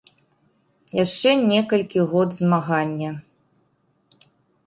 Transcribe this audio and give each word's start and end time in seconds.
Яшчэ 1.03 1.29
некалькі 1.51 1.99
год 2.13 2.29
змагання. 2.39 3.11